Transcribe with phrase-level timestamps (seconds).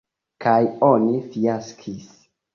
[0.45, 2.11] Kaj oni fiaskis.